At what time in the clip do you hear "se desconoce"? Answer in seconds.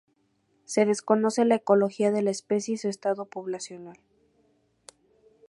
0.65-1.45